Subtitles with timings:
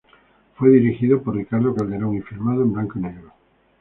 [0.55, 3.33] Fue dirigido por Ricardo Calderón y filmado en blanco y negro.